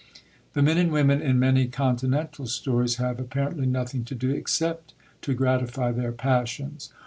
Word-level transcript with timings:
The 0.53 0.63
men 0.63 0.79
and 0.79 0.91
women 0.91 1.21
in 1.21 1.37
many 1.37 1.67
Continental 1.67 2.47
stories 2.47 2.95
have 2.95 3.19
apparently 3.19 3.67
nothing 3.67 4.03
to 4.05 4.15
do 4.15 4.31
except 4.31 4.95
to 5.21 5.35
gratify 5.35 5.91
their 5.91 6.11
passions. 6.11 6.91